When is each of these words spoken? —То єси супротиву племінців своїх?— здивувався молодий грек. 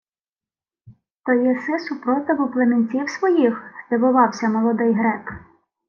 —То 1.25 1.31
єси 1.33 1.79
супротиву 1.79 2.47
племінців 2.47 3.09
своїх?— 3.09 3.63
здивувався 3.87 4.49
молодий 4.49 4.93
грек. 4.93 5.31